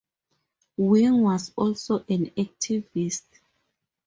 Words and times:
Wing 0.77 1.21
was 1.21 1.51
also 1.55 1.99
an 2.09 2.31
activist. 2.35 3.21